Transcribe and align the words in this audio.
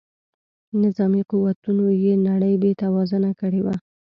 نظامي 0.83 1.21
قوتونو 1.31 1.85
یې 2.03 2.13
نړۍ 2.27 2.53
بې 2.61 2.71
توازونه 2.81 3.29
کړې 3.39 3.61
وه. 3.65 3.75